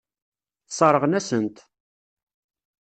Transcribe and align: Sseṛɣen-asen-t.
Sseṛɣen-asen-t. 0.67 1.57